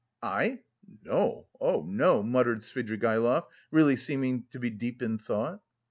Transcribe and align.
"I... 0.23 0.61
No, 1.05 1.45
oh, 1.59 1.83
no," 1.87 2.23
muttered 2.23 2.61
Svidrigaïlov 2.61 3.45
really 3.69 3.95
seeming 3.97 4.45
to 4.49 4.57
be 4.57 4.71
deep 4.71 4.99
in 5.03 5.19
thought. 5.19 5.61